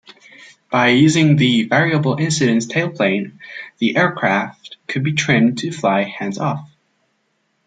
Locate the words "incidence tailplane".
2.17-3.33